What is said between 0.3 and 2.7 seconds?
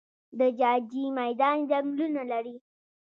د جاجي میدان ځنګلونه لري